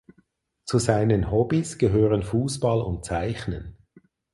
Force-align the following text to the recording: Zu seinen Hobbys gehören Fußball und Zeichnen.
Zu 0.65 0.79
seinen 0.79 1.29
Hobbys 1.29 1.77
gehören 1.77 2.23
Fußball 2.23 2.81
und 2.81 3.05
Zeichnen. 3.05 3.77